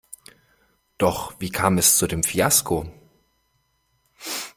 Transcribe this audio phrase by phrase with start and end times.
[0.97, 2.91] Doch wie kam es zu dem Fiasko?